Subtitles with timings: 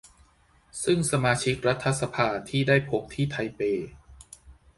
[0.83, 3.61] ซึ่งสมาชิกรัฐสภาที่ได้พบที่ไทเป